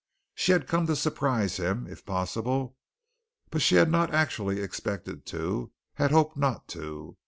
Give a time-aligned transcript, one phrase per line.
[0.33, 2.75] She had come to surprise him, if possible,
[3.51, 7.17] but she had not actually expected to, had hoped not to.